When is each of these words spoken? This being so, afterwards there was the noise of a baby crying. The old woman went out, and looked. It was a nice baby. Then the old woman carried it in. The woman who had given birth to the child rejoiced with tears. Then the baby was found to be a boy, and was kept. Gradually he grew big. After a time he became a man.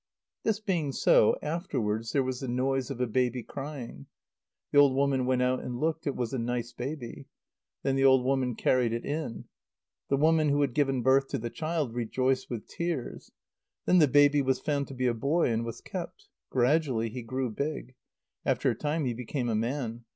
This 0.41 0.59
being 0.59 0.91
so, 0.93 1.37
afterwards 1.43 2.11
there 2.11 2.23
was 2.23 2.39
the 2.39 2.47
noise 2.47 2.89
of 2.89 2.99
a 2.99 3.05
baby 3.05 3.43
crying. 3.43 4.07
The 4.71 4.79
old 4.79 4.95
woman 4.95 5.27
went 5.27 5.43
out, 5.43 5.59
and 5.59 5.79
looked. 5.79 6.07
It 6.07 6.15
was 6.15 6.33
a 6.33 6.39
nice 6.39 6.73
baby. 6.73 7.27
Then 7.83 7.95
the 7.97 8.03
old 8.03 8.25
woman 8.25 8.55
carried 8.55 8.93
it 8.93 9.05
in. 9.05 9.45
The 10.09 10.17
woman 10.17 10.49
who 10.49 10.61
had 10.61 10.73
given 10.73 11.03
birth 11.03 11.27
to 11.27 11.37
the 11.37 11.51
child 11.51 11.93
rejoiced 11.93 12.49
with 12.49 12.65
tears. 12.67 13.31
Then 13.85 13.99
the 13.99 14.07
baby 14.07 14.41
was 14.41 14.59
found 14.59 14.87
to 14.87 14.95
be 14.95 15.05
a 15.05 15.13
boy, 15.13 15.51
and 15.53 15.63
was 15.63 15.81
kept. 15.81 16.29
Gradually 16.49 17.11
he 17.11 17.21
grew 17.21 17.51
big. 17.51 17.93
After 18.43 18.71
a 18.71 18.75
time 18.75 19.05
he 19.05 19.13
became 19.13 19.49
a 19.49 19.55
man. 19.55 20.05